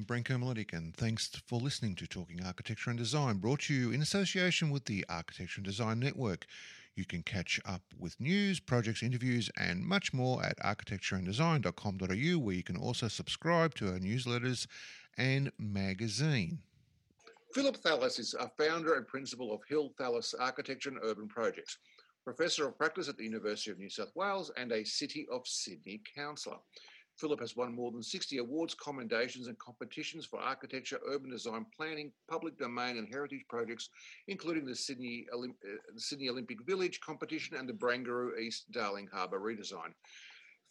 [0.00, 3.90] I'm Branko Miletic, and thanks for listening to Talking Architecture and Design, brought to you
[3.90, 6.46] in association with the Architecture and Design Network.
[6.94, 12.62] You can catch up with news, projects, interviews, and much more at architectureanddesign.com.au, where you
[12.62, 14.66] can also subscribe to our newsletters
[15.18, 16.60] and magazine.
[17.52, 21.76] Philip Thalis is a founder and principal of Hill Thalis Architecture and Urban Projects,
[22.24, 26.00] Professor of Practice at the University of New South Wales, and a City of Sydney
[26.16, 26.56] councillor.
[27.20, 32.10] Philip has won more than 60 awards, commendations, and competitions for architecture, urban design, planning,
[32.28, 33.90] public domain, and heritage projects,
[34.26, 39.38] including the Sydney, Olymp- uh, Sydney Olympic Village competition and the Barangaroo East Darling Harbour
[39.38, 39.92] redesign.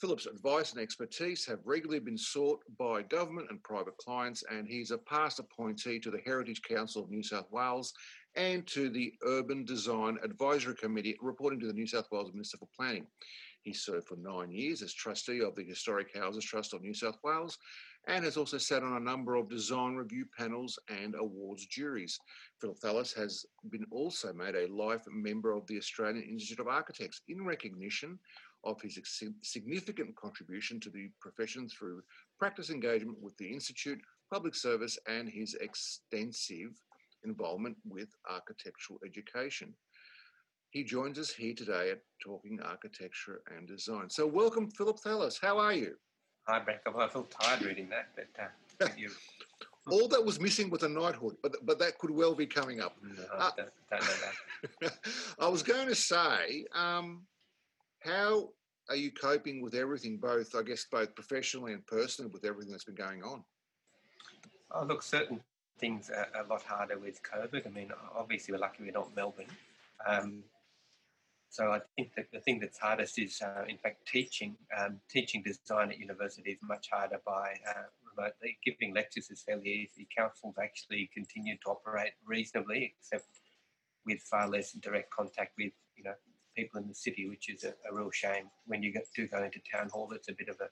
[0.02, 4.92] Philip's advice and expertise have regularly been sought by government and private clients, and he's
[4.92, 7.94] a past appointee to the Heritage Council of New South Wales
[8.36, 12.70] and to the Urban Design Advisory Committee, reporting to the New South Wales Minister for
[12.76, 13.08] Planning.
[13.62, 17.18] He served for nine years as trustee of the Historic Houses Trust of New South
[17.24, 17.58] Wales
[18.08, 22.18] and has also sat on a number of design review panels and awards juries.
[22.62, 27.22] Phil Thalis has been also made a life member of the Australian Institute of Architects
[27.28, 28.18] in recognition
[28.64, 29.00] of his
[29.42, 32.02] significant contribution to the profession through
[32.38, 34.00] practice engagement with the Institute,
[34.32, 36.72] public service, and his extensive
[37.24, 39.74] involvement with architectural education.
[40.72, 44.10] He joins us here today at Talking Architecture and Design.
[44.10, 45.40] So, welcome, Philip Thalis.
[45.42, 45.96] How are you?
[46.48, 46.82] Hi, Beck.
[46.86, 49.10] I feel tired reading that, but uh, you.
[49.92, 52.96] All that was missing was a knighthood, but but that could well be coming up.
[53.02, 54.08] No, uh, don't, don't, know
[54.82, 54.94] that.
[55.40, 57.26] I was going to say, um,
[58.02, 58.50] how
[58.90, 62.84] are you coping with everything, both I guess both professionally and personally, with everything that's
[62.84, 63.44] been going on?
[64.72, 65.40] Oh, look, certain
[65.80, 67.66] things a lot harder with COVID.
[67.66, 69.46] I mean, obviously we're lucky we're not Melbourne.
[70.08, 70.44] Um,
[71.50, 74.56] so I think that the thing that's hardest is, uh, in fact, teaching.
[74.78, 77.84] Um, teaching design at university is much harder by uh,
[78.16, 78.60] remotely.
[78.64, 80.08] Giving lectures is fairly easy.
[80.16, 83.26] Councils actually continue to operate reasonably, except
[84.06, 86.14] with far less direct contact with you know
[86.56, 88.46] people in the city, which is a, a real shame.
[88.68, 90.70] When you do go into town hall, it's a bit of a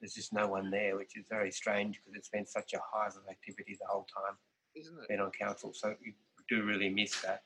[0.00, 3.16] there's just no one there, which is very strange because it's been such a hive
[3.16, 4.36] of activity the whole time.
[4.74, 5.08] Isn't it?
[5.08, 6.12] Been on council, so you
[6.48, 7.42] do really miss that.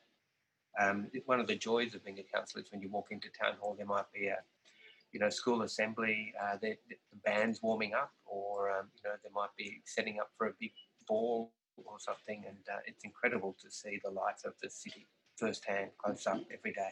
[0.79, 3.53] Um, one of the joys of being a councillor is when you walk into town
[3.59, 4.37] hall, there might be a,
[5.11, 9.31] you know, school assembly, uh, the, the, band's warming up, or um, you know, there
[9.33, 10.71] might be setting up for a big
[11.07, 15.91] ball or something, and uh, it's incredible to see the lights of the city firsthand,
[15.97, 16.91] close up every day.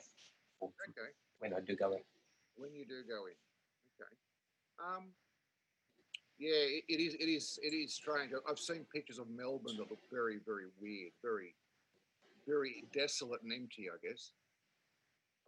[0.61, 1.11] Okay.
[1.39, 1.99] When I do go in.
[2.55, 3.35] When you do go in.
[3.99, 4.15] Okay.
[4.79, 5.11] Um,
[6.43, 7.13] yeah, it, it is.
[7.15, 7.59] It is.
[7.63, 8.31] It is strange.
[8.49, 11.55] I've seen pictures of Melbourne that look very, very weird, very
[12.45, 14.31] very desolate and empty, I guess.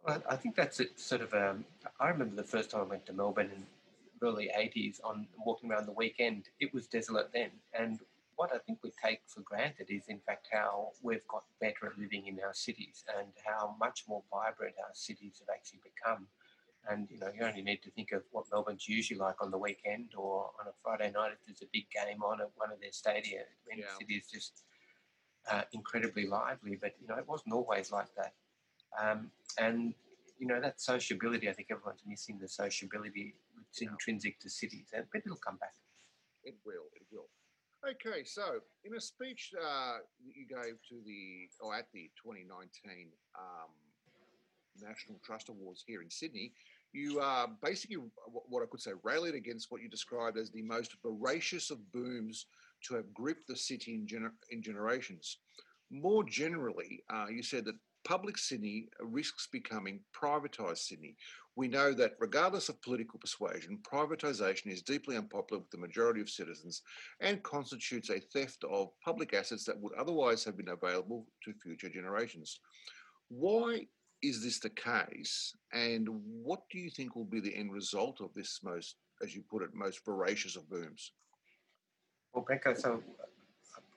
[0.06, 0.98] Well, I think that's it.
[0.98, 1.34] Sort of.
[1.34, 1.66] Um,
[2.00, 3.66] I remember the first time I went to Melbourne in
[4.26, 6.48] early '80s on walking around the weekend.
[6.60, 8.00] It was desolate then, and
[8.36, 11.98] what I think we take for granted is, in fact, how we've got better at
[11.98, 16.26] living in our cities and how much more vibrant our cities have actually become.
[16.88, 19.58] And you know, you only need to think of what Melbourne's usually like on the
[19.58, 22.80] weekend or on a Friday night if there's a big game on at one of
[22.80, 23.40] their stadia.
[23.40, 23.86] I mean, yeah.
[23.98, 24.62] the city is just
[25.50, 28.34] uh, incredibly lively, but you know it wasn't always like that.
[29.00, 29.94] Um, and
[30.38, 33.88] you know that sociability, I think everyone's missing the sociability that's yeah.
[33.90, 35.74] intrinsic to cities, and but it'll come back.
[36.44, 36.86] It will.
[36.94, 37.28] It will.
[37.88, 43.08] Okay, so in a speech uh, that you gave to the or at the 2019
[43.38, 43.70] um,
[44.82, 46.52] National Trust Awards here in Sydney,
[46.96, 47.98] you are basically
[48.48, 52.46] what I could say rallied against what you described as the most voracious of booms
[52.84, 55.38] to have gripped the city in, gener- in generations.
[55.90, 57.76] More generally, uh, you said that
[58.06, 61.16] public Sydney risks becoming privatised Sydney.
[61.54, 66.30] We know that regardless of political persuasion, privatisation is deeply unpopular with the majority of
[66.30, 66.82] citizens
[67.20, 71.88] and constitutes a theft of public assets that would otherwise have been available to future
[71.88, 72.60] generations.
[73.28, 73.86] Why
[74.28, 76.08] is this the case, and
[76.42, 79.62] what do you think will be the end result of this most, as you put
[79.62, 81.12] it, most voracious of booms?
[82.32, 83.02] Well, Becca, so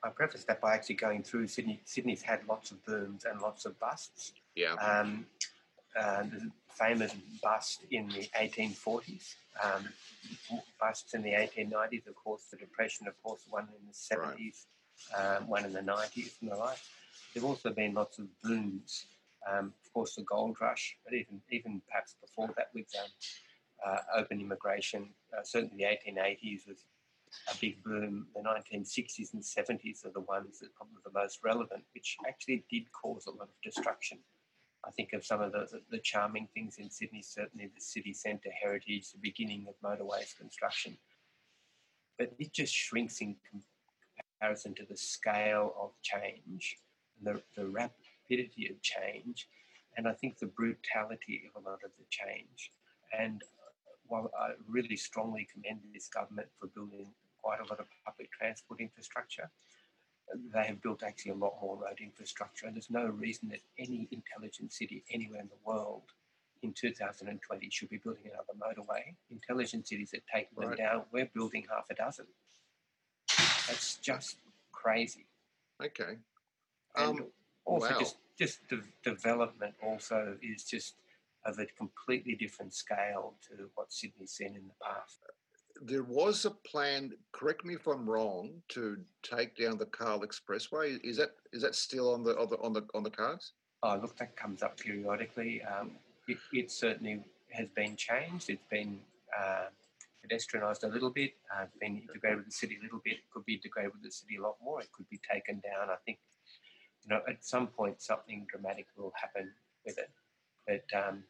[0.04, 1.82] I preface that by actually going through Sydney.
[1.86, 4.34] Sydney's had lots of booms and lots of busts.
[4.56, 4.74] Yeah.
[4.76, 5.26] Um,
[6.00, 9.90] uh, the famous bust in the 1840s, um,
[10.80, 14.66] busts in the 1890s, of course, the Depression, of course, one in the 70s,
[15.18, 15.38] right.
[15.38, 16.78] um, one in the 90s, and the like.
[17.34, 19.06] There have also been lots of booms.
[19.48, 23.10] Um, of course, the gold rush, but even even perhaps before that with um,
[23.86, 25.10] uh, open immigration.
[25.36, 26.86] Uh, certainly, the 1880s was
[27.52, 28.28] a big boom.
[28.36, 32.66] The 1960s and 70s are the ones that are probably the most relevant, which actually
[32.70, 34.20] did cause a lot of destruction.
[34.86, 38.14] I think of some of the, the, the charming things in Sydney, certainly the city
[38.14, 40.98] centre heritage, the beginning of motorways construction.
[42.18, 43.36] But it just shrinks in
[44.40, 46.78] comparison to the scale of change
[47.18, 47.68] and the, the
[48.30, 49.48] rapidity of change,
[49.98, 52.72] and I think the brutality of a lot of the change.
[53.18, 53.42] And
[54.08, 57.08] while I really strongly commend this government for building
[57.42, 59.50] quite a lot of public transport infrastructure,
[60.54, 64.08] they have built actually a lot more road infrastructure, and there's no reason that any
[64.12, 66.04] intelligent city anywhere in the world
[66.62, 69.16] in 2020 should be building another motorway.
[69.32, 72.26] Intelligent cities that take them down, we're building half a dozen.
[73.68, 74.38] That's just
[74.72, 75.26] crazy.
[75.84, 76.18] Okay.
[76.96, 77.30] Um,
[77.66, 78.00] also, wow.
[78.00, 80.96] just just de- development also is just
[81.46, 85.20] of a completely different scale to what Sydney's seen in the past.
[85.82, 87.14] There was a plan.
[87.32, 88.62] Correct me if I'm wrong.
[88.70, 91.00] To take down the Cahill Expressway.
[91.04, 93.54] Is that is that still on the on the on the, on the cards?
[93.82, 95.62] Oh, look, that comes up periodically.
[95.64, 95.92] Um,
[96.28, 98.50] it, it, certainly has been changed.
[98.50, 99.00] It's been
[99.38, 99.68] uh,
[100.22, 103.14] pedestrianised a little bit, uh, been integrated with the city a little bit.
[103.14, 104.82] It could be integrated with the city a lot more.
[104.82, 105.90] It could be taken down.
[105.90, 106.20] I think,
[107.10, 109.50] you know, at some point something dramatic will happen
[109.86, 110.10] with it,
[110.68, 111.24] but um,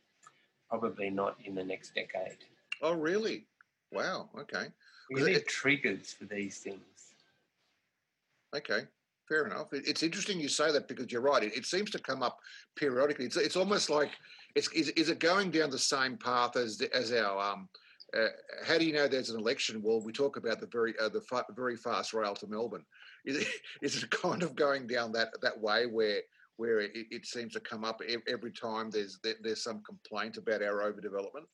[0.70, 2.38] probably not in the next decade.
[2.82, 3.46] Oh, really?
[3.92, 4.30] Wow.
[4.38, 4.68] Okay.
[5.12, 7.14] We need it, triggers for these things.
[8.56, 8.82] Okay.
[9.28, 9.68] Fair enough.
[9.74, 11.44] It's interesting you say that because you're right.
[11.44, 12.40] It, it seems to come up
[12.76, 13.26] periodically.
[13.26, 14.10] It's, it's almost like
[14.56, 17.70] it's, is, is it going down the same path as the, as our um,
[18.18, 18.28] uh,
[18.66, 19.82] how do you know there's an election?
[19.84, 22.86] Well, we talk about the very uh, the fa- very fast rail to Melbourne.
[23.26, 23.48] Is it,
[23.82, 26.22] is it kind of going down that that way where
[26.58, 30.92] where it, it seems to come up every time there's there's some complaint about our
[30.92, 31.46] overdevelopment?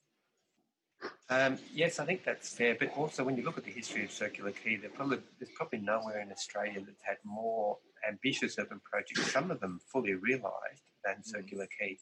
[1.29, 2.75] Um, yes, I think that's fair.
[2.79, 6.21] But also, when you look at the history of Circular Quay, probably, there's probably nowhere
[6.21, 7.77] in Australia that's had more
[8.07, 11.25] ambitious urban projects, some of them fully realised, than mm.
[11.25, 11.97] Circular Quay.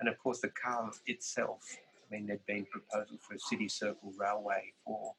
[0.00, 1.62] And of course, the Cahill itself
[2.10, 5.14] I mean, there'd been proposal for a city circle railway for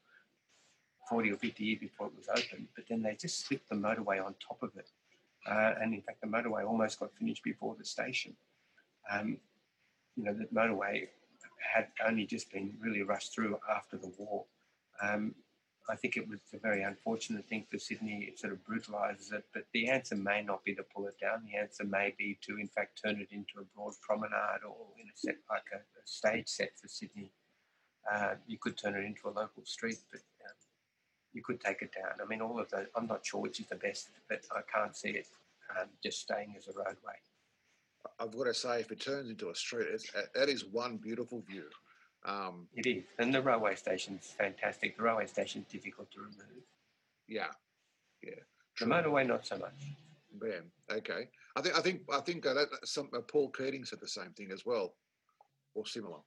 [1.08, 4.24] 40 or 50 years before it was opened, but then they just slipped the motorway
[4.24, 4.88] on top of it.
[5.48, 8.34] Uh, and in fact, the motorway almost got finished before the station.
[9.10, 9.38] Um,
[10.16, 11.08] you know, the motorway
[11.74, 14.44] had only just been really rushed through after the war.
[15.02, 15.34] Um,
[15.90, 18.26] I think it was a very unfortunate thing for Sydney.
[18.28, 21.44] It sort of brutalises it, but the answer may not be to pull it down.
[21.44, 25.06] The answer may be to, in fact, turn it into a broad promenade or in
[25.06, 27.30] a set like a, a stage set for Sydney.
[28.10, 30.56] Uh, you could turn it into a local street, but um,
[31.32, 32.14] you could take it down.
[32.22, 32.86] I mean, all of those.
[32.94, 35.26] I'm not sure which is the best, but I can't see it
[35.78, 37.18] um, just staying as a roadway.
[38.18, 39.86] I've got to say, if it turns into a street,
[40.34, 41.64] that is one beautiful view.
[42.24, 44.96] Um, it is, and the railway station's fantastic.
[44.96, 46.64] The railway station's difficult to remove.
[47.28, 47.46] Yeah,
[48.22, 48.34] yeah.
[48.78, 49.72] The motorway, not so much.
[50.42, 50.96] Yeah.
[50.96, 51.28] Okay.
[51.56, 54.30] I think I think I think uh, that some uh, Paul Keating said the same
[54.30, 54.94] thing as well,
[55.74, 56.18] or similar.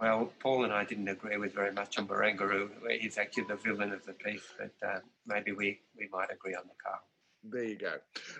[0.00, 2.70] Well, Paul and I didn't agree with very much on Barangaroo.
[2.98, 6.62] He's actually the villain of the piece, but uh, maybe we, we might agree on
[6.64, 7.09] the Cahill.
[7.42, 7.94] There you go.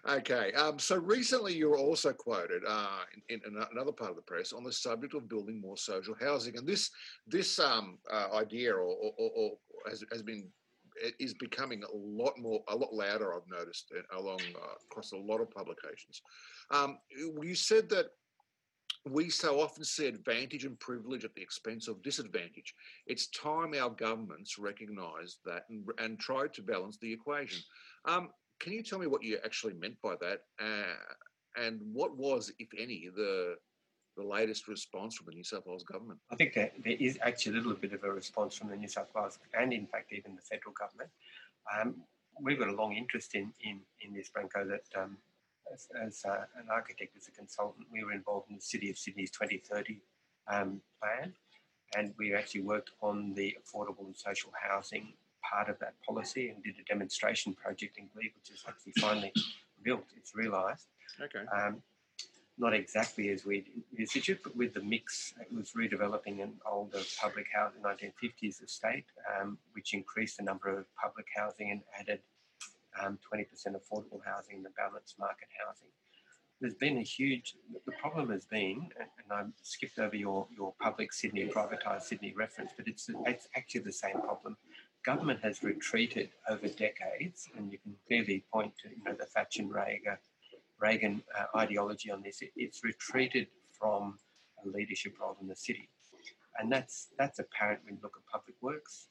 [0.07, 0.53] Okay.
[0.53, 3.01] Um, so recently you were also quoted uh,
[3.31, 6.59] in, in, another part of the press on the subject of building more social housing,
[6.59, 6.91] and this
[7.27, 9.51] this um, uh, idea or, or, or
[9.89, 10.47] has, has, been
[11.19, 13.35] is becoming a lot more a lot louder.
[13.35, 16.21] I've noticed uh, along uh, across a lot of publications.
[16.71, 18.07] Um, you said that
[19.09, 22.75] we so often see advantage and privilege at the expense of disadvantage.
[23.07, 27.63] It's time our governments recognise that and, and tried to balance the equation.
[28.05, 28.29] Um,
[28.61, 30.95] can you tell me what you actually meant by that, uh,
[31.57, 33.57] and what was, if any, the
[34.17, 36.19] the latest response from the New South Wales government?
[36.31, 38.89] I think that there is actually a little bit of a response from the New
[38.89, 41.11] South Wales and, in fact, even the federal government.
[41.75, 42.03] Um,
[42.41, 44.69] we've got a long interest in in, in this, Branko.
[44.69, 45.17] That um,
[45.73, 48.99] as, as uh, an architect, as a consultant, we were involved in the City of
[48.99, 50.01] Sydney's 2030
[50.49, 51.33] um, plan,
[51.97, 55.15] and we actually worked on the affordable and social housing
[55.49, 59.33] part of that policy and did a demonstration project in Glebe, which is actually finally
[59.83, 60.05] built.
[60.17, 60.87] It's realised.
[61.21, 61.45] Okay.
[61.55, 61.83] Um,
[62.61, 67.01] not exactly as we envisaged it, but with the mix, it was redeveloping an older
[67.19, 69.07] public housing 1950s estate,
[69.41, 72.21] um, which increased the number of public housing and added
[73.03, 75.89] um, 20% affordable housing and the balanced market housing.
[76.61, 77.55] There's been a huge,
[77.87, 82.73] the problem has been, and I skipped over your, your public Sydney, privatised Sydney reference,
[82.77, 84.59] but it's, it's actually the same problem
[85.11, 89.63] government has retreated over decades, and you can clearly point to you know the Thatcher
[89.63, 90.19] and Reagan,
[90.79, 92.43] Reagan uh, ideology on this.
[92.43, 94.19] It, it's retreated from
[94.65, 95.89] a leadership role in the city,
[96.59, 99.09] and that's that's apparent when you look at public works.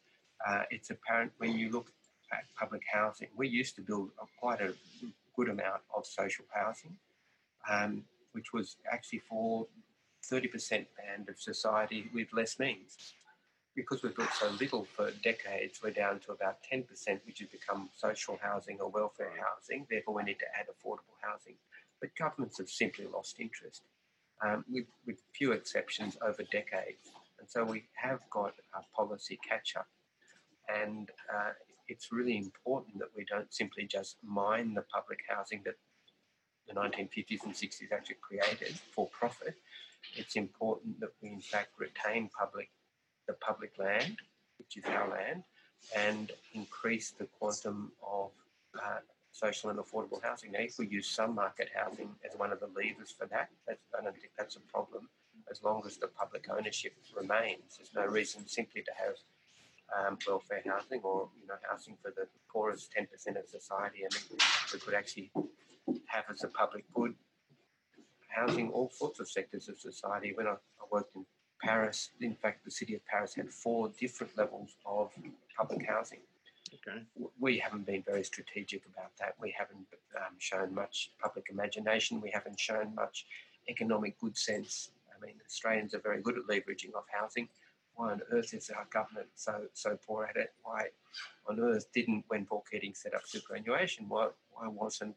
[0.48, 1.91] Uh, it's apparent when you look
[2.32, 3.27] at public housing.
[3.36, 4.74] We used to build a, quite a
[5.36, 6.96] good amount of social housing,
[7.70, 9.68] um, which was actually for
[10.32, 13.15] 30% band of society with less means
[13.80, 16.86] because we've built so little for decades, we're down to about 10%,
[17.26, 19.88] which has become social housing or welfare housing.
[19.90, 21.56] Therefore, we need to add affordable housing.
[22.02, 23.84] But governments have simply lost interest,
[24.46, 27.12] um, with, with few exceptions over decades.
[27.40, 29.88] And so we have got a policy catch up.
[30.68, 31.52] And uh,
[31.88, 35.76] it's really important that we don't simply just mine the public housing that
[36.68, 39.56] the 1950s and 60s actually created for profit.
[40.16, 42.70] It's important that we, in fact, retain public
[43.30, 44.18] the public land,
[44.58, 45.44] which is our land,
[45.96, 48.32] and increase the quantum of
[48.76, 49.00] uh,
[49.32, 50.52] social and affordable housing.
[50.52, 54.04] Now, if we use some market housing as one of the levers for that, I
[54.04, 55.08] don't think that's a problem
[55.52, 57.78] as long as the public ownership remains.
[57.78, 59.16] There's no reason simply to have
[59.96, 63.06] um, welfare housing or you know housing for the poorest 10%
[63.40, 64.00] of society.
[64.00, 64.40] I mean,
[64.74, 65.32] we could actually
[66.08, 67.14] have as a public good
[68.28, 70.34] housing all sorts of sectors of society.
[70.36, 71.26] When I, I worked in
[71.62, 75.12] Paris, in fact, the city of Paris had four different levels of
[75.58, 76.20] public housing.
[76.74, 77.01] Okay.
[77.39, 79.36] We haven't been very strategic about that.
[79.42, 82.22] We haven't um, shown much public imagination.
[82.22, 83.25] We haven't shown much
[83.68, 84.92] economic good sense.
[85.10, 87.50] I mean, Australians are very good at leveraging off housing.
[87.96, 90.54] Why on earth is our government so so poor at it?
[90.63, 90.88] Why
[91.50, 94.08] on earth didn't when Paul Keating set up superannuation?
[94.08, 95.16] Why why wasn't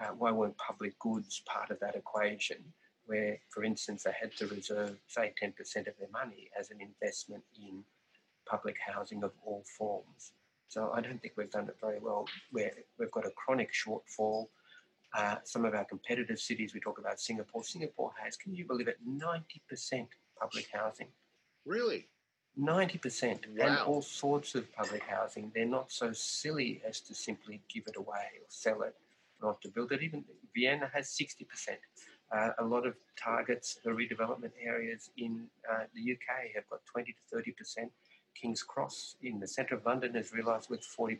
[0.00, 2.58] uh, why weren't public goods part of that equation?
[3.06, 5.52] Where, for instance, they had to reserve, say, 10%
[5.88, 7.82] of their money as an investment in
[8.46, 10.32] public housing of all forms.
[10.68, 12.26] So I don't think we've done it very well.
[12.50, 14.46] Where we've got a chronic shortfall.
[15.14, 17.62] Uh, some of our competitive cities, we talk about Singapore.
[17.62, 20.06] Singapore has, can you believe it, 90%
[20.40, 21.08] public housing.
[21.66, 22.08] Really?
[22.58, 23.66] 90% Wow.
[23.66, 25.52] and all sorts of public housing.
[25.54, 28.94] They're not so silly as to simply give it away or sell it,
[29.42, 30.02] not to build it.
[30.02, 31.76] Even Vienna has 60%.
[32.34, 37.12] Uh, a lot of targets, the redevelopment areas in uh, the UK have got 20
[37.12, 37.90] to 30%.
[38.34, 41.18] King's Cross in the centre of London has realised with 40%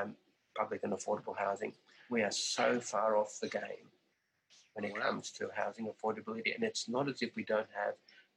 [0.00, 0.14] um,
[0.56, 1.72] public and affordable housing.
[2.10, 3.90] We are so far off the game
[4.74, 6.54] when it comes to housing affordability.
[6.54, 7.94] And it's not as if we don't have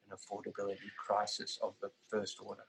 [0.09, 2.63] an affordability crisis of the first order.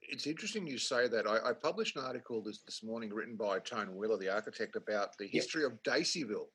[0.00, 1.26] It's interesting you say that.
[1.26, 5.18] I, I published an article this, this morning written by Tone Wheeler, the architect, about
[5.18, 6.46] the history of Daceyville.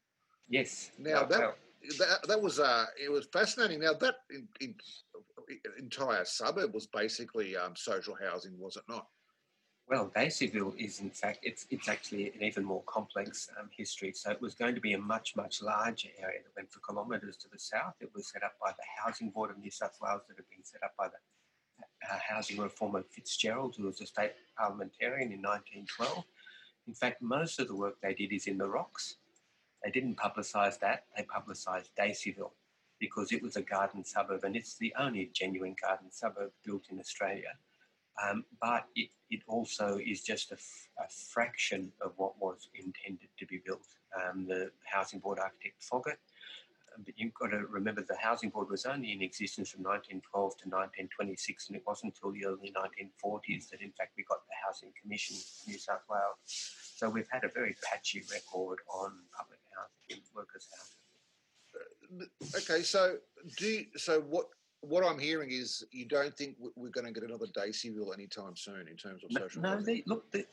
[0.50, 0.92] Yes.
[0.98, 1.56] Now, that- well,
[2.00, 3.82] That, that was uh, it was fascinating.
[3.82, 4.76] Now that in, in,
[5.78, 9.08] entire suburb was basically um, social housing, was it not?
[9.90, 14.14] Well, Daceyville is in fact it's it's actually an even more complex um, history.
[14.14, 17.36] So it was going to be a much much larger area that went for kilometres
[17.38, 17.96] to the south.
[18.00, 20.64] It was set up by the Housing Board of New South Wales that had been
[20.64, 21.20] set up by the
[22.10, 26.24] uh, housing reformer Fitzgerald, who was a state parliamentarian in 1912.
[26.88, 29.18] In fact, most of the work they did is in the rocks.
[29.84, 31.06] They didn't publicise that.
[31.16, 32.52] They publicised Daceyville
[33.00, 37.00] because it was a garden suburb, and it's the only genuine garden suburb built in
[37.00, 37.52] Australia.
[38.24, 43.30] Um, but it, it also is just a, f- a fraction of what was intended
[43.40, 43.88] to be built.
[44.16, 46.20] Um, the Housing Board architect Foggett,
[46.96, 50.22] um, but you've got to remember the Housing Board was only in existence from 1912
[50.32, 54.54] to 1926, and it wasn't until the early 1940s that, in fact, we got the
[54.66, 56.38] Housing Commission in New South Wales.
[56.46, 62.30] So we've had a very patchy record on public housing, workers' housing.
[62.56, 63.18] Okay, so
[63.58, 64.48] do you, so what?
[64.82, 68.54] What I'm hearing is you don't think we- we're going to get another Daceyville anytime
[68.58, 70.44] soon in terms of social no they, look, they,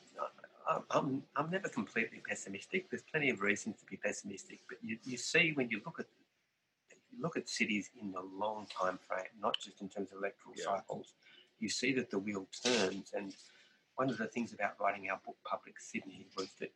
[0.68, 2.88] I- I'm, I'm never completely pessimistic.
[2.90, 6.06] There's plenty of reasons to be pessimistic, but you, you see when you look at
[7.10, 10.54] you look at cities in the long time frame, not just in terms of electoral
[10.56, 10.66] Yeah.
[10.66, 11.14] cycles,
[11.58, 13.10] you see that the wheel turns.
[13.12, 13.34] And
[13.96, 16.70] one of the things about writing our book, Public Sydney, was that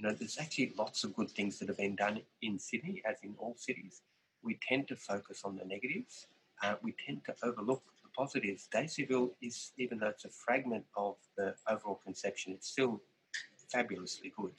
[0.00, 3.18] you know there's actually lots of good things that have been done in Sydney, as
[3.22, 4.00] in all cities.
[4.42, 6.26] We tend to focus on the negatives.
[6.62, 8.66] Uh, we tend to overlook the positives.
[8.74, 13.02] Daceyville is, even though it's a fragment of the overall conception, it's still
[13.70, 14.52] fabulously good.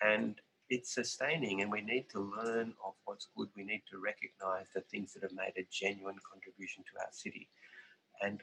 [0.00, 0.36] And
[0.70, 3.48] it's sustaining, and we need to learn of what's good.
[3.56, 7.48] We need to recognise the things that have made a genuine contribution to our city.
[8.22, 8.40] And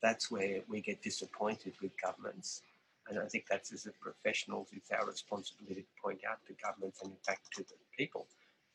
[0.00, 2.62] that's where we get disappointed with governments.
[3.08, 7.00] And I think that's as a professionals, it's our responsibility to point out to governments
[7.02, 8.26] and, in fact, to the people.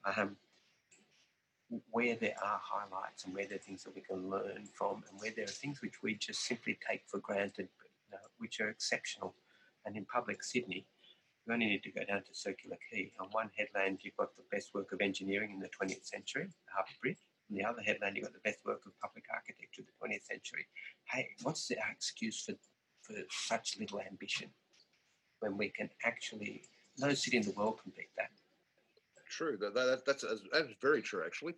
[0.06, 0.36] Um,
[1.92, 5.20] where there are highlights and where there are things that we can learn from and
[5.20, 8.60] where there are things which we just simply take for granted, but, you know, which
[8.60, 9.34] are exceptional.
[9.86, 10.86] And in public Sydney,
[11.46, 13.12] you only need to go down to Circular Quay.
[13.20, 16.72] On one headland, you've got the best work of engineering in the 20th century, the
[16.74, 17.18] Harbour Bridge.
[17.52, 20.24] On the other headland, you've got the best work of public architecture of the 20th
[20.24, 20.66] century.
[21.10, 22.54] Hey, what's the excuse for,
[23.04, 24.50] for such little ambition
[25.40, 26.64] when we can actually,
[26.98, 28.30] no city in the world can beat that.
[29.30, 29.58] True.
[29.60, 31.56] That, that, that's, that's very true, actually.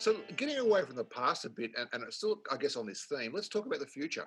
[0.00, 3.04] So, getting away from the past a bit, and, and still, I guess, on this
[3.04, 4.26] theme, let's talk about the future.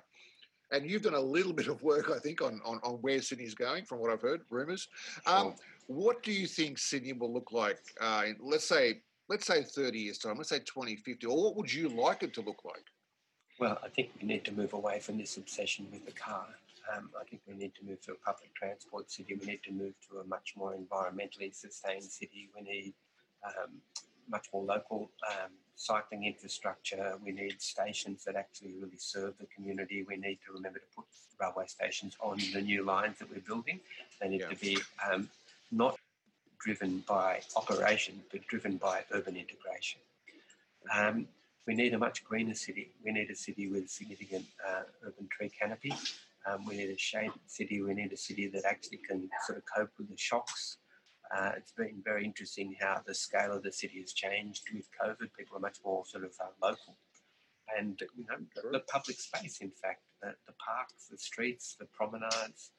[0.70, 3.54] And you've done a little bit of work, I think, on, on, on where Sydney's
[3.54, 4.88] going, from what I've heard, rumours.
[5.26, 5.54] Um, oh
[5.86, 7.78] what do you think Sydney will look like?
[8.00, 10.36] Uh, in, let's say, let's say 30 years time.
[10.36, 11.26] Let's say 2050.
[11.26, 12.84] Or what would you like it to look like?
[13.58, 16.46] Well, I think we need to move away from this obsession with the car.
[16.92, 19.36] Um, I think we need to move to a public transport city.
[19.38, 22.48] We need to move to a much more environmentally sustained city.
[22.56, 22.94] We need
[23.44, 23.70] um,
[24.28, 27.14] much more local um, cycling infrastructure.
[27.24, 30.04] We need stations that actually really serve the community.
[30.08, 31.04] We need to remember to put
[31.40, 33.80] railway stations on the new lines that we're building.
[34.20, 34.48] They need yeah.
[34.48, 34.78] to be
[35.10, 35.28] um,
[36.64, 40.00] driven by operation, but driven by urban integration.
[40.94, 41.26] Um,
[41.66, 42.90] we need a much greener city.
[43.04, 45.94] We need a city with significant uh, urban tree canopy.
[46.46, 47.82] Um, we need a shaded city.
[47.82, 50.78] We need a city that actually can sort of cope with the shocks
[51.34, 55.28] uh, it's been very interesting how the scale of the city has changed with COVID.
[55.38, 56.96] People are much more sort of uh, local.
[57.78, 58.36] And, you know,
[58.70, 62.72] the, public space, in fact, the, the, parks, the streets, the promenades,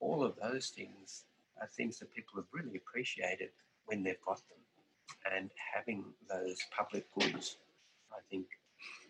[0.00, 1.24] all of those things
[1.60, 3.50] are things that people have really appreciated
[3.86, 4.58] when they've got them.
[5.34, 7.56] And having those public goods,
[8.12, 8.46] I think,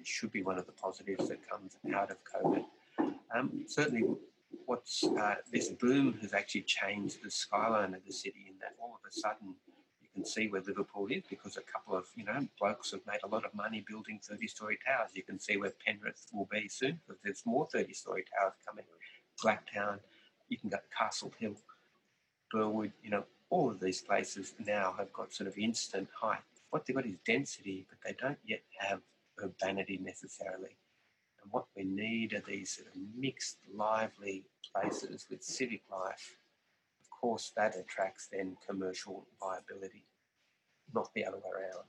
[0.05, 2.64] should be one of the positives that comes out of COVID.
[3.35, 4.05] Um, certainly,
[4.67, 8.99] what's uh, this boom has actually changed the skyline of the city in that all
[9.02, 9.55] of a sudden
[10.00, 13.21] you can see where Liverpool is because a couple of you know blokes have made
[13.25, 15.11] a lot of money building 30-story towers.
[15.14, 18.85] You can see where Penrith will be soon because there's more 30-story towers coming.
[19.43, 20.00] Blacktown,
[20.49, 21.55] you can go to Castle Hill,
[22.50, 22.93] Burwood.
[23.02, 26.40] You know all of these places now have got sort of instant height.
[26.71, 29.00] What they've got is density, but they don't yet have
[29.43, 30.76] urbanity necessarily.
[31.43, 36.37] And what we need are these sort of mixed, lively places with civic life.
[37.01, 40.05] Of course, that attracts then commercial viability,
[40.94, 41.87] not the other way around.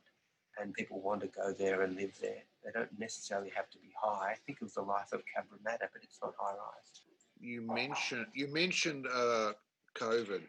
[0.57, 2.43] And people want to go there and live there.
[2.63, 4.35] They don't necessarily have to be high.
[4.45, 7.01] Think of the life of Cabramatta, but it's not high rise.
[7.39, 9.53] You mentioned you mentioned uh,
[9.97, 10.41] COVID.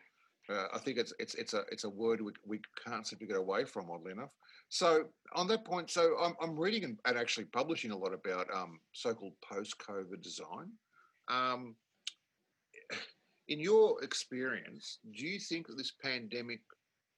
[0.51, 3.27] Uh, I think it's it's it's a it's a word we, we can't seem to
[3.27, 4.31] get away from, oddly enough.
[4.69, 8.79] So on that point, so I'm, I'm reading and, actually publishing a lot about um,
[8.93, 10.71] so-called post-COVID design.
[11.29, 11.75] Um,
[13.49, 16.61] in your experience, do you think that this pandemic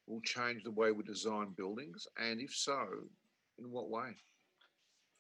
[0.07, 2.07] will change the way we design buildings?
[2.19, 2.87] And if so,
[3.59, 4.17] in what way?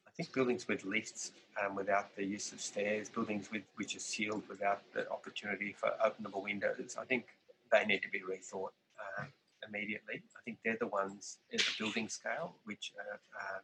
[0.08, 4.00] I think buildings with lifts um, without the use of stairs, buildings with which are
[4.00, 7.26] sealed without the opportunity for openable windows, I think
[7.72, 8.74] they need to be rethought.
[9.18, 9.24] Uh,
[9.68, 10.22] immediately.
[10.36, 13.60] I think they're the ones at the building scale, which uh, um,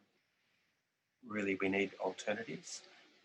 [1.27, 2.81] really we need alternatives.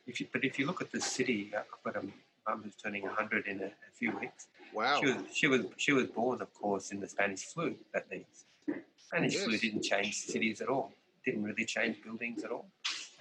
[0.06, 2.06] If you, but if you look at the city, uh, I've got a
[2.48, 4.48] mum who's turning 100 in a, a, few weeks.
[4.72, 5.00] Wow.
[5.00, 8.44] She was, she was, she was born, of course, in the Spanish flu, that means.
[9.06, 9.44] Spanish yes.
[9.44, 10.92] flu didn't change cities at all.
[11.24, 12.66] Didn't really change buildings at all.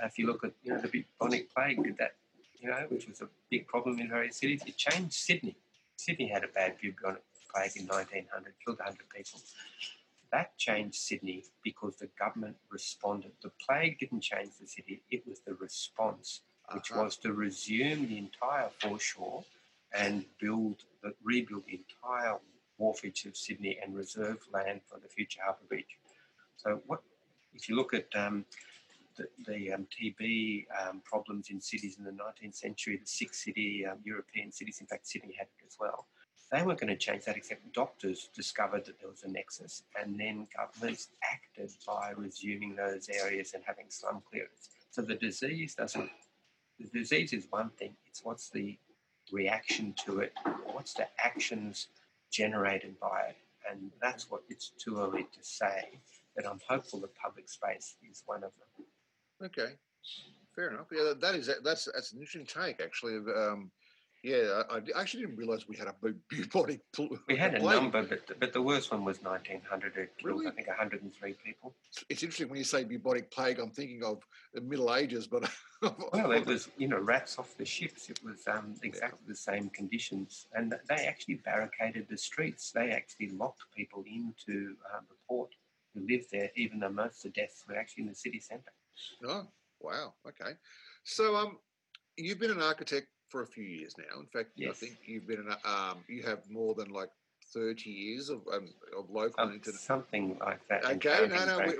[0.02, 2.16] Uh, if you look at you know, the bubonic plague, did that,
[2.60, 5.56] you know, which was a big problem in various cities, it changed Sydney.
[5.96, 7.22] Sydney had a bad bubonic
[7.54, 9.40] plague in 1900, killed 100 people.
[10.32, 13.32] That changed Sydney because the government responded.
[13.42, 16.42] The plague didn't change the city, it was the response,
[16.74, 17.04] which uh-huh.
[17.04, 19.44] was to resume the entire foreshore
[19.94, 22.38] and build, the, rebuild the entire
[22.80, 26.00] wharfage of Sydney and reserve land for the future harbour bridge.
[26.58, 27.02] So, what
[27.54, 28.46] if you look at um,
[29.16, 33.86] the, the um, TB um, problems in cities in the 19th century, the six city
[33.90, 36.08] um, European cities, in fact, Sydney had it as well.
[36.54, 40.20] They weren't going to change that, except doctors discovered that there was a nexus, and
[40.20, 44.70] then governments acted by resuming those areas and having slum clearance.
[44.92, 46.12] So the disease doesn't.
[46.80, 48.78] The disease is one thing; it's what's the
[49.32, 50.34] reaction to it,
[50.66, 51.88] what's the actions
[52.32, 53.38] generated by it,
[53.68, 55.98] and that's what it's too early to say.
[56.36, 58.86] But I'm hopeful that public space is one of them.
[59.48, 59.74] Okay,
[60.56, 60.86] fair enough.
[60.92, 63.16] Yeah, that is that's that's an interesting take actually.
[63.16, 63.72] Um,
[64.24, 65.96] yeah, I, I actually didn't realise we had a
[66.30, 67.20] bubonic plague.
[67.28, 69.98] We had a number, but but the worst one was 1900.
[69.98, 70.48] It killed, really?
[70.48, 71.76] I think, 103 people.
[72.10, 73.60] It's interesting when you say bubonic plague.
[73.60, 75.50] I'm thinking of the Middle Ages, but
[76.14, 78.10] well, it was you know rats off the ships.
[78.10, 82.72] It was um, exactly the same conditions, and they actually barricaded the streets.
[82.72, 85.50] They actually locked people into uh, the port
[85.94, 88.72] who lived there, even though most of the deaths were actually in the city centre.
[89.28, 89.48] Oh,
[89.82, 90.14] wow.
[90.26, 90.54] Okay,
[91.04, 91.58] so um,
[92.16, 94.20] you've been an architect for a few years now.
[94.20, 94.70] In fact, yes.
[94.70, 97.10] I think you've been in a, um, you have more than like
[97.52, 99.82] 30 years of, um, of local um, internet.
[99.82, 100.86] Something like that.
[100.86, 101.74] Okay, no, no,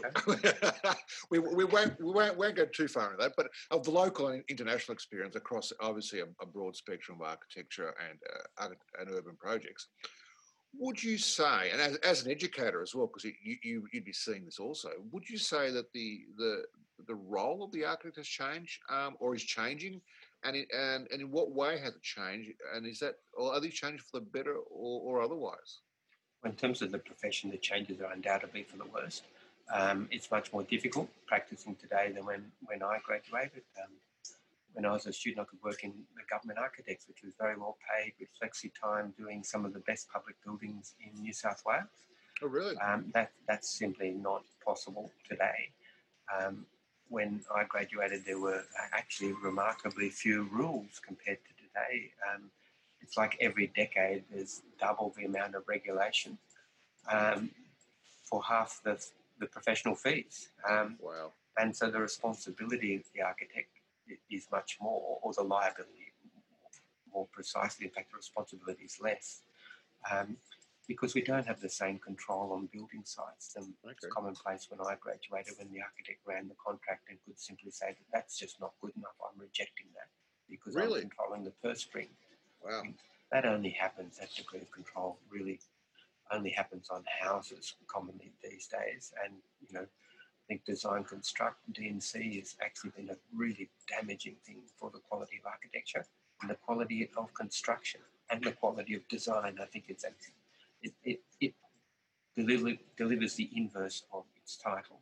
[1.30, 3.92] we, we, we, won't, we won't, won't go too far into that, but of the
[3.92, 8.18] local and international experience across obviously a, a broad spectrum of architecture and,
[8.60, 9.90] uh, and urban projects.
[10.80, 14.12] would you say, and as, as an educator as well, because you, you would be
[14.12, 16.64] seeing this also, would you say that the the
[17.08, 20.02] the role of the architect has changed um, or is changing,
[20.44, 23.60] and in, and and in what way has it changed, and is that or are
[23.60, 25.80] these changes for the better or, or otherwise?
[26.46, 29.24] In terms of the profession, the changes are undoubtedly for the worst.
[29.74, 33.64] Um, it's much more difficult practicing today than when when I graduated.
[33.82, 33.92] Um,
[34.74, 37.56] when I was a student, I could work in the government architects, which was very
[37.56, 41.62] well paid with flexi time, doing some of the best public buildings in New South
[41.66, 41.86] Wales.
[42.42, 42.76] Oh, really?
[42.78, 45.72] Um, that that's simply not possible today.
[46.36, 46.66] Um,
[47.10, 48.64] when I graduated, there were
[48.94, 52.12] actually remarkably few rules compared to today.
[52.34, 52.50] Um,
[53.02, 56.38] it's like every decade there's double the amount of regulation
[57.12, 57.52] um,
[58.24, 59.04] for half the,
[59.40, 60.50] the professional fees.
[60.70, 61.32] Um, wow.
[61.58, 63.70] And so the responsibility of the architect
[64.32, 66.14] is much more, or the liability
[67.14, 67.86] more precisely.
[67.86, 69.42] In fact, the responsibility is less.
[70.10, 70.38] Um,
[70.88, 73.56] because we don't have the same control on building sites.
[73.56, 73.96] And okay.
[73.98, 77.88] it's commonplace when I graduated, when the architect ran the contract and could simply say
[77.88, 79.16] that that's just not good enough.
[79.24, 80.10] I'm rejecting that
[80.50, 81.02] because really?
[81.02, 82.10] I'm controlling the purse string.
[82.64, 82.82] Wow.
[82.84, 82.96] And
[83.32, 85.60] that only happens, that degree of control really
[86.32, 89.14] only happens on houses commonly these days.
[89.24, 94.62] And, you know, I think design construct D&C has actually been a really damaging thing
[94.78, 96.06] for the quality of architecture
[96.42, 99.58] and the quality of construction and the quality of design.
[99.62, 100.34] I think it's actually,
[100.84, 101.54] it, it, it
[102.36, 105.02] deliver, delivers the inverse of its title.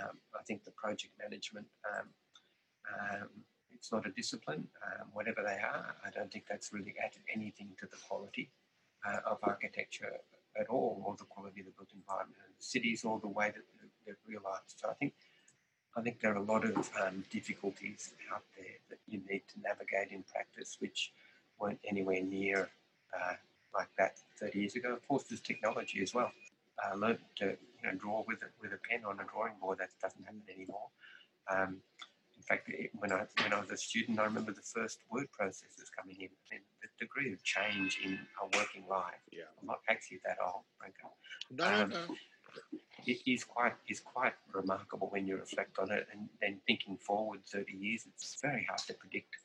[0.00, 2.08] Um, I think the project management, um,
[2.94, 3.28] um,
[3.72, 5.94] it's not a discipline, um, whatever they are.
[6.04, 8.50] I don't think that's really added anything to the quality
[9.06, 10.12] uh, of architecture
[10.58, 13.62] at all, or the quality of the built environment the cities, or the way that
[14.04, 14.76] they're realised.
[14.76, 15.14] So I think
[15.96, 19.60] I think there are a lot of um, difficulties out there that you need to
[19.60, 21.12] navigate in practice, which
[21.58, 22.70] weren't anywhere near
[23.16, 23.34] uh,
[23.74, 24.94] like that 30 years ago.
[24.94, 26.30] Of course, there's technology as well.
[26.82, 29.78] I learned to you know, draw with a, with a pen on a drawing board.
[29.78, 30.88] That doesn't happen anymore.
[31.50, 31.78] Um,
[32.36, 35.26] in fact, it, when I when I was a student, I remember the first word
[35.38, 36.28] processors coming in.
[36.52, 39.20] And the degree of change in our working life.
[39.30, 39.44] Yeah.
[39.60, 41.10] I'm not actually that old, Branko.
[41.50, 42.14] No, um, no, no
[43.06, 47.40] it is quite is quite remarkable when you reflect on it and then thinking forward
[47.46, 49.36] 30 years it's very hard to predict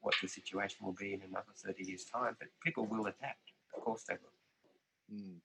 [0.00, 3.82] what the situation will be in another 30 years time but people will adapt of
[3.82, 5.36] course they will mm.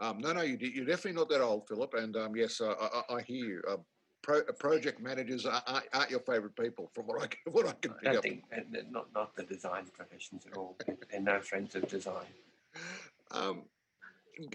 [0.00, 3.14] um, no no you, are definitely not that old philip and um, yes uh, I,
[3.14, 3.76] I, hear you uh,
[4.22, 7.72] Pro, uh, project managers aren't, aren't, your favourite people, from what I can, what I
[7.72, 8.22] can pick I up.
[8.22, 8.44] Think,
[8.88, 10.76] not not the design professions at all.
[11.10, 12.26] They're no friends of design.
[13.32, 13.62] Um,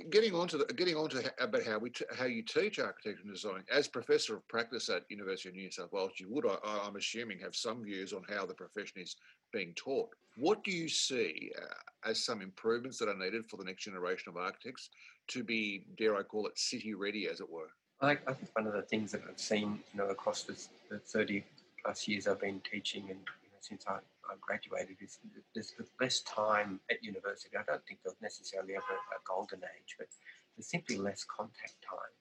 [0.09, 3.21] getting on to the, getting on to about how we t- how you teach architecture
[3.23, 6.87] and design as professor of practice at University of New South Wales, you would, I,
[6.87, 9.15] am assuming, have some views on how the profession is
[9.53, 10.09] being taught.
[10.37, 14.29] What do you see uh, as some improvements that are needed for the next generation
[14.29, 14.89] of architects
[15.29, 17.69] to be, dare I call it, city ready, as it were?
[18.01, 20.55] I, think one of the things that I've seen, you know, across the,
[20.89, 21.43] the 30
[21.83, 23.19] plus years I've been teaching, and
[23.61, 25.19] since I I graduated is
[25.55, 27.55] there's less time at university.
[27.55, 28.83] I don't think there's necessarily ever
[29.15, 30.07] a golden age, but
[30.55, 32.15] there's simply less contact time,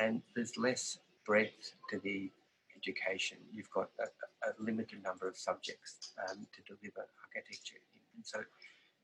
[0.00, 2.30] and there's less breadth to the
[2.74, 3.38] education.
[3.52, 4.04] You've got a,
[4.48, 7.82] a limited number of subjects um, to deliver architecture,
[8.16, 8.40] and so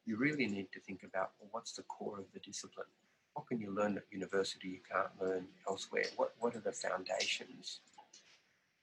[0.07, 2.87] you really need to think about well, what's the core of the discipline.
[3.35, 6.05] What can you learn at university you can't learn elsewhere?
[6.17, 7.81] What what are the foundations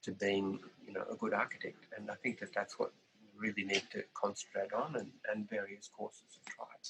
[0.04, 1.86] to being, you know, a good architect?
[1.98, 5.90] And I think that that's what you really need to concentrate on, and, and various
[5.96, 6.88] courses of tried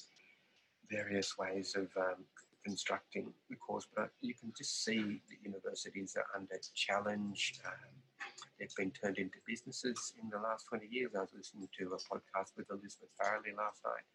[0.91, 2.19] various ways of um,
[2.63, 3.87] constructing the course.
[3.95, 7.59] But you can just see the universities are under challenge.
[7.65, 7.95] Um,
[8.59, 11.11] they've been turned into businesses in the last 20 years.
[11.15, 14.05] I was listening to a podcast with Elizabeth Farrelly last night,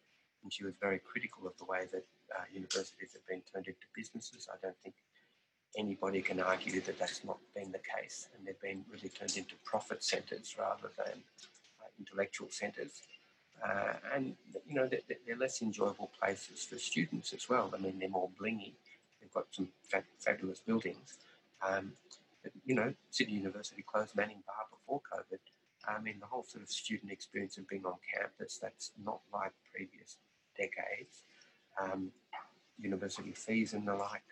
[0.43, 2.05] and she was very critical of the way that
[2.37, 4.47] uh, universities have been turned into businesses.
[4.53, 4.95] I don't think
[5.77, 9.55] anybody can argue that that's not been the case, and they've been really turned into
[9.63, 11.21] profit centres rather than
[11.99, 13.03] intellectual centres.
[13.65, 14.35] Uh, and
[14.67, 17.73] you know they're, they're, less enjoyable places for students as well.
[17.73, 18.73] I mean, they're more blingy.
[19.19, 21.17] They've got some fa- fabulous buildings.
[21.67, 21.93] Um,
[22.43, 25.39] but, you know, Sydney University closed Manning Bar before COVID.
[25.87, 29.53] I mean, the whole sort of student experience of being on campus that's not like
[29.73, 30.17] previous
[30.55, 31.23] decades.
[31.81, 32.11] Um,
[32.79, 34.23] university fees and the like.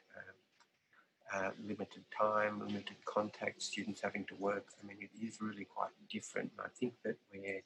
[1.33, 4.67] Uh, limited time, limited contact, students having to work.
[4.81, 6.51] I mean, it is really quite different.
[6.57, 7.63] And I think that we're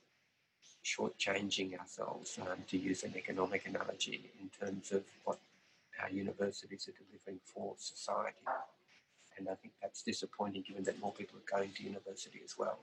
[0.84, 5.40] shortchanging ourselves, um, to use an economic analogy, in terms of what
[6.02, 8.38] our universities are delivering for society.
[9.38, 12.80] And I think that's disappointing given that more people are going to university as well.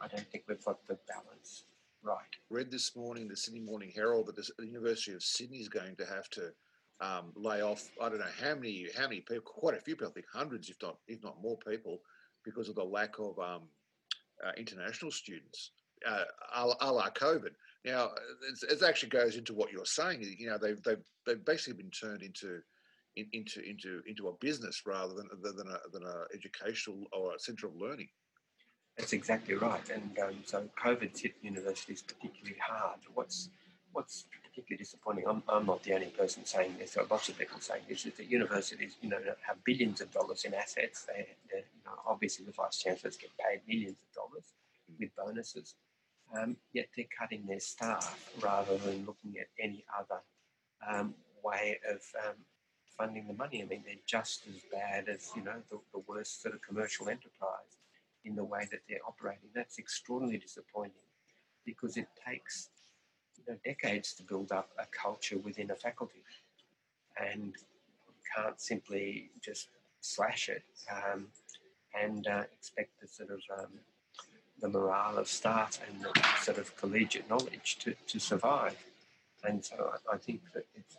[0.00, 1.64] I don't think we've got the balance
[2.02, 2.18] right.
[2.50, 6.06] Read this morning, the Sydney Morning Herald, that the University of Sydney is going to
[6.06, 6.52] have to
[7.00, 7.88] um, lay off.
[8.00, 10.68] I don't know how many how many people, quite a few people, I think hundreds,
[10.68, 12.00] if not if not more people,
[12.44, 13.62] because of the lack of um,
[14.44, 15.72] uh, international students,
[16.08, 17.52] uh, a, a la COVID.
[17.84, 18.10] Now,
[18.68, 20.22] it actually goes into what you're saying.
[20.38, 22.60] You know, they've they've, they've basically been turned into
[23.16, 27.38] in, into into into a business rather than than a, than a educational or a
[27.38, 28.08] centre of learning.
[28.98, 29.88] That's exactly right.
[29.88, 33.00] And um, so COVID's hit universities particularly hard.
[33.14, 33.48] What's
[33.92, 37.38] what's particularly disappointing, I'm, I'm not the only person saying this, there are lots of
[37.38, 41.06] people saying this, is that universities, you know, have billions of dollars in assets.
[41.06, 44.52] They, you know, obviously the vice chancellors get paid millions of dollars
[44.98, 45.74] with bonuses.
[46.36, 50.20] Um, yet they're cutting their staff rather than looking at any other
[50.88, 52.36] um, way of um,
[52.96, 53.62] funding the money.
[53.62, 57.08] I mean, they're just as bad as you know the, the worst sort of commercial
[57.08, 57.78] enterprise
[58.24, 59.48] in the way that they're operating.
[59.54, 60.92] That's extraordinarily disappointing
[61.64, 62.68] because it takes
[63.46, 66.22] you know, decades to build up a culture within a faculty,
[67.20, 67.54] and
[68.36, 69.68] can't simply just
[70.00, 71.26] slash it um,
[72.00, 73.70] and uh, expect the sort of um,
[74.60, 78.76] the morale of staff and the sort of collegiate knowledge to, to survive.
[79.42, 80.98] And so I, think that it's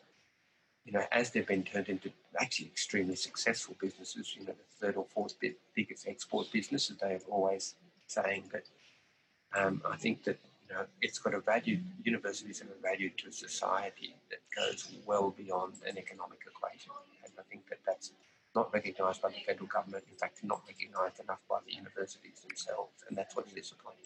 [0.84, 4.96] you know, as they've been turned into actually extremely successful businesses, you know, the third
[4.96, 5.36] or fourth
[5.76, 7.76] biggest export businesses, they are always
[8.08, 8.50] saying.
[8.52, 8.64] But
[9.56, 10.40] um, I think that,
[10.72, 15.32] you know, it's got a value, universities have a value to society that goes well
[15.32, 16.94] beyond an economic equation.
[17.26, 18.14] And I think that that's
[18.56, 23.04] not recognised by the federal government, in fact, not recognised enough by the universities themselves.
[23.10, 24.00] And that's what's disappointing.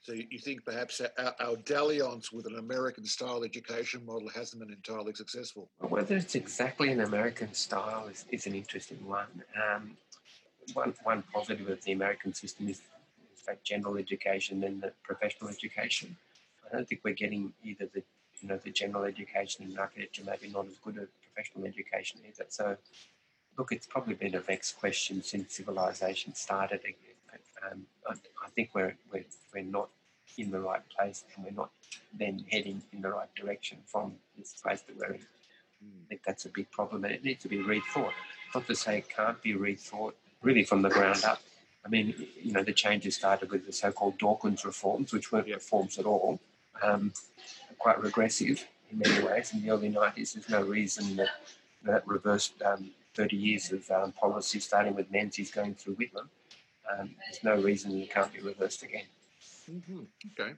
[0.00, 4.72] So you think perhaps our, our dalliance with an American style education model hasn't been
[4.72, 5.68] entirely successful?
[5.78, 9.42] Whether it's exactly an American style is, is an interesting one.
[9.62, 9.96] Um,
[10.72, 10.94] one.
[11.02, 12.80] One positive of the American system is,
[13.44, 16.16] fact, general education and the professional education.
[16.66, 18.02] I don't think we're getting either the
[18.40, 22.46] you know the general education in architecture maybe not as good as professional education either.
[22.48, 22.76] So,
[23.56, 26.80] look, it's probably been a vexed question since civilization started
[27.70, 28.12] um, I,
[28.44, 29.88] I, think we're, we're, we're not
[30.36, 31.70] in the right place and we're not
[32.18, 35.20] then heading in the right direction from this place that we're in.
[35.82, 38.12] I think that's a big problem and it needs to be rethought.
[38.54, 41.40] Not to say it can't be rethought really from the ground up.
[41.84, 45.98] I mean, you know, the changes started with the so-called Dawkins reforms, which weren't reforms
[45.98, 46.40] at all,
[46.82, 47.12] um,
[47.78, 49.52] quite regressive in many ways.
[49.52, 51.28] In the early 90s, there's no reason that
[51.82, 56.28] that reversed um, 30 years of um, policy, starting with Menzies going through Whitlam,
[56.90, 59.04] um, there's no reason you can't be reversed again.
[59.70, 60.00] Mm-hmm.
[60.38, 60.52] Okay.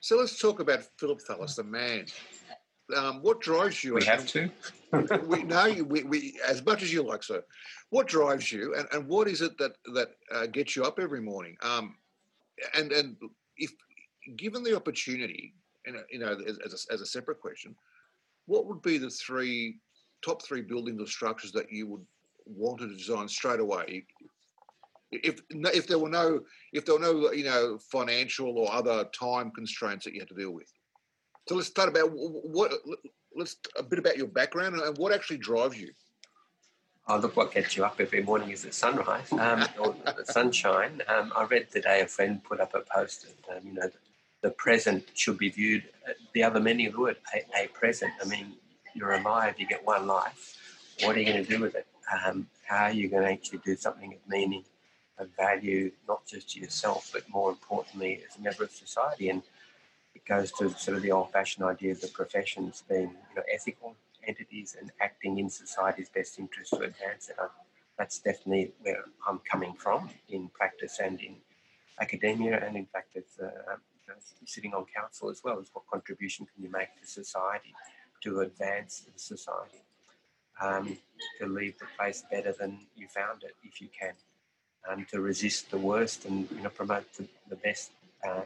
[0.00, 2.06] So let's talk about Philip Thalis, the man.
[2.94, 3.94] Um, what drives you?
[3.94, 4.50] We have to.
[5.26, 7.42] we know we, we, as much as you like, sir.
[7.90, 11.20] What drives you, and, and what is it that that uh, gets you up every
[11.20, 11.56] morning?
[11.62, 11.96] Um,
[12.74, 13.16] and and
[13.56, 13.72] if
[14.36, 15.54] given the opportunity,
[15.86, 17.74] and you know, as, as a, as a separate question,
[18.46, 19.78] what would be the three
[20.24, 22.06] top three buildings or structures that you would
[22.46, 24.06] want to design straight away
[25.12, 26.40] if if there were no
[26.72, 30.34] if there were no you know financial or other time constraints that you had to
[30.34, 30.72] deal with.
[31.48, 32.72] So let's start about what
[33.34, 35.92] let's a bit about your background and what actually drives you.
[37.08, 41.02] Oh, look what gets you up every morning is the sunrise um, or the sunshine.
[41.06, 43.88] Um, I read today a friend put up a post that, um, you know,
[44.42, 48.12] the present should be viewed, uh, the other meaning of the word, a, a, present.
[48.20, 48.54] I mean,
[48.94, 50.56] you're alive, you get one life.
[51.04, 51.86] What are you going to do with it?
[52.24, 54.64] Um, how are you going to actually do something of meaning
[55.18, 59.30] of value, not just to yourself, but more importantly as a member of society.
[59.30, 59.42] And
[60.28, 63.94] goes to sort of the old-fashioned idea of the professions being, you know, ethical
[64.26, 67.36] entities and acting in society's best interest to advance it.
[67.96, 71.36] That's definitely where I'm coming from in practice and in
[72.00, 73.76] academia, and in fact, as uh,
[74.08, 75.58] know, sitting on council as well.
[75.58, 77.74] Is what contribution can you make to society
[78.22, 79.82] to advance the society?
[80.60, 80.96] Um,
[81.38, 84.14] to leave the place better than you found it, if you can
[84.88, 87.90] um, to resist the worst and you know promote the, the best.
[88.26, 88.42] Uh,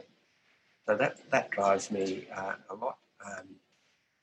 [0.87, 2.97] so that that drives me uh, a lot.
[3.25, 3.47] Um,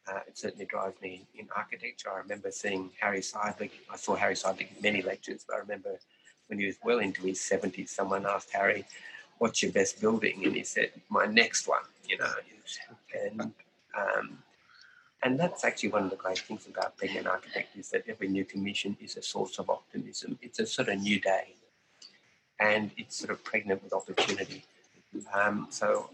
[0.09, 2.11] uh, it certainly drives me in architecture.
[2.11, 3.71] I remember seeing Harry Seidler.
[3.91, 5.99] I saw Harry Seidler in many lectures, but I remember
[6.49, 8.87] when he was well into his 70s, someone asked Harry,
[9.39, 10.45] what's your best building?
[10.45, 12.33] And he said, my next one, you know.
[13.23, 14.39] And, um,
[15.23, 18.29] and that's actually one of the great things about being an architect is that every
[18.29, 20.39] new commission is a source of optimism.
[20.43, 21.55] It's a sort of new day
[22.61, 24.65] and it's sort of pregnant with opportunity.
[25.33, 26.11] Um, so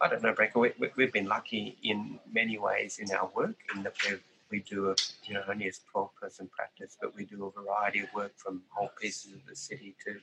[0.00, 0.60] I don't know, Brecker.
[0.60, 4.16] We, we, we've been lucky in many ways in our work, in that we
[4.50, 8.00] we do a you know only a twelve person practice, but we do a variety
[8.00, 10.16] of work from whole pieces of the city to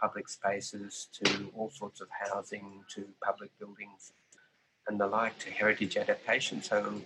[0.00, 4.12] public spaces to all sorts of housing to public buildings
[4.88, 6.62] and the like to heritage adaptation.
[6.62, 7.00] So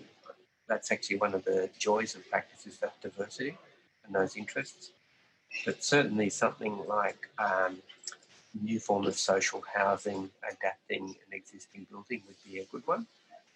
[0.69, 3.57] that's actually one of the joys of practice is that diversity
[4.05, 4.93] and those interests.
[5.65, 7.79] But certainly something like um,
[8.55, 13.07] new form of social housing, adapting an existing building would be a good one.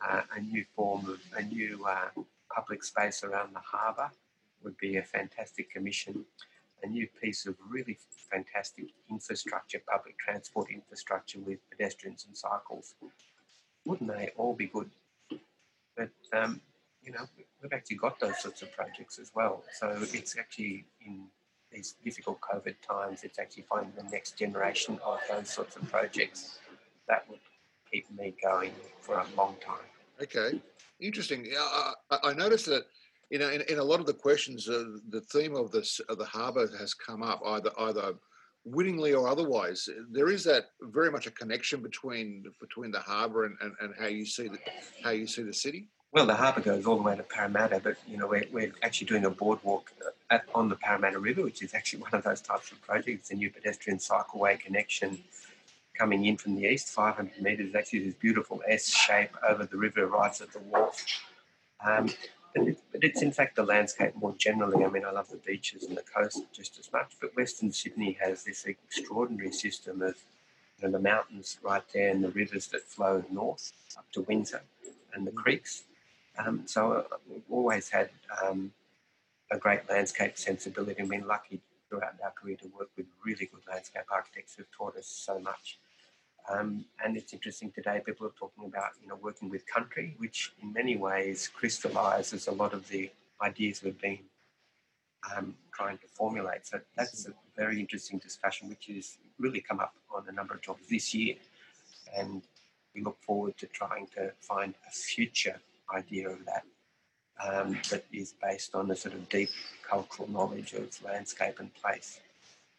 [0.00, 2.08] Uh, a new form of a new uh,
[2.54, 4.10] public space around the harbour
[4.62, 6.24] would be a fantastic commission.
[6.82, 7.98] A new piece of really
[8.30, 12.94] fantastic infrastructure, public transport infrastructure with pedestrians and cycles.
[13.86, 14.90] Wouldn't they all be good?
[15.96, 16.60] But um,
[17.02, 17.26] you know,
[17.62, 19.62] we've actually got those sorts of projects as well.
[19.78, 21.24] So it's actually in
[21.74, 26.58] these difficult COVID times, it's actually finding the next generation of those sorts of projects
[27.08, 27.40] that would
[27.90, 29.86] keep me going for a long time.
[30.22, 30.60] Okay,
[31.00, 31.48] interesting.
[31.58, 32.84] I, I noticed that
[33.30, 36.18] you know in, in a lot of the questions, uh, the theme of this of
[36.18, 38.14] the harbour has come up either either
[38.64, 39.88] wittingly or otherwise.
[40.10, 44.06] There is that very much a connection between between the harbour and, and, and how
[44.06, 44.58] you see the
[45.02, 45.88] how you see the city.
[46.14, 49.08] Well, the harbour goes all the way to Parramatta, but you know we're, we're actually
[49.08, 49.92] doing a boardwalk
[50.30, 53.32] at, on the Parramatta River, which is actually one of those types of projects.
[53.32, 55.18] A new pedestrian cycleway connection
[55.98, 57.74] coming in from the east, 500 metres.
[57.74, 61.04] Actually, this beautiful S shape over the river, right at the wharf.
[61.84, 62.08] Um,
[62.54, 64.84] but, it, but, it's in fact the landscape more generally.
[64.84, 68.16] I mean, I love the beaches and the coast just as much, but Western Sydney
[68.20, 70.14] has this extraordinary system of
[70.78, 74.62] you know, the mountains right there and the rivers that flow north up to Windsor
[75.12, 75.82] and the creeks
[76.38, 78.10] um, so we've always had
[78.42, 78.72] um,
[79.50, 83.62] a great landscape sensibility and been lucky throughout our career to work with really good
[83.68, 85.78] landscape architects who've taught us so much.
[86.50, 90.52] Um, and it's interesting today, people are talking about, you know, working with country, which
[90.62, 94.18] in many ways crystallizes a lot of the ideas we've been
[95.34, 96.66] um, trying to formulate.
[96.66, 100.60] So that's a very interesting discussion, which has really come up on a number of
[100.60, 101.36] jobs this year.
[102.16, 102.42] And
[102.94, 105.60] we look forward to trying to find a future
[105.92, 106.64] idea of that
[107.42, 109.50] um, that is based on a sort of deep
[109.88, 112.20] cultural knowledge of landscape and place.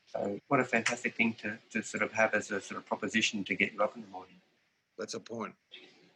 [0.08, 3.44] So, what a fantastic thing to, to sort of have as a sort of proposition
[3.44, 4.36] to get you up in the morning.
[4.98, 5.54] That's a point.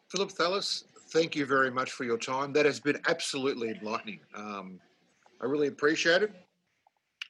[0.09, 2.53] Philip Thalis, thank you very much for your time.
[2.53, 4.19] That has been absolutely enlightening.
[4.33, 4.79] Um,
[5.41, 6.31] I really appreciate it.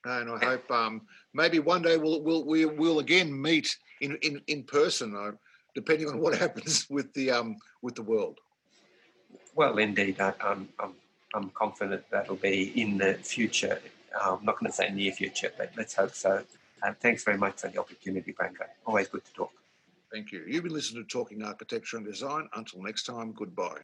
[0.06, 1.02] And I hope um,
[1.34, 5.32] maybe one day we'll, we'll, we'll, we'll again meet in, in, in person, uh,
[5.76, 8.40] depending on what happens with the, um, with the world.
[9.60, 10.94] Well, indeed, I, am I'm,
[11.34, 13.82] I'm confident that'll be in the future.
[14.16, 16.44] Uh, I'm not going to say near future, but let's hope so.
[16.82, 18.68] And thanks very much for the opportunity, Branko.
[18.86, 19.52] Always good to talk.
[20.14, 20.46] Thank you.
[20.48, 22.48] You've been listening to Talking Architecture and Design.
[22.56, 23.82] Until next time, goodbye.